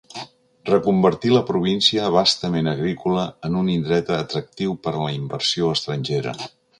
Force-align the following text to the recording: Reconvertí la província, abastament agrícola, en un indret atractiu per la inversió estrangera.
Reconvertí 0.69 1.33
la 1.33 1.41
província, 1.49 2.07
abastament 2.07 2.71
agrícola, 2.73 3.25
en 3.49 3.59
un 3.61 3.69
indret 3.77 4.09
atractiu 4.19 4.77
per 4.89 4.95
la 5.03 5.13
inversió 5.21 5.71
estrangera. 5.79 6.35